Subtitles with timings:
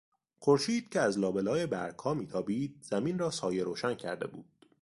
[0.39, 4.65] خورشید که از لابلای برگها میتابید زمین را سایهروشن کرده بود.